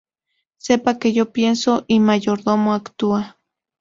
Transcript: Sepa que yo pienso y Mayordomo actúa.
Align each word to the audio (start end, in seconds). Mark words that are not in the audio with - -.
Sepa 0.57 0.97
que 0.97 1.13
yo 1.13 1.31
pienso 1.31 1.85
y 1.87 1.99
Mayordomo 1.99 2.73
actúa. 2.73 3.37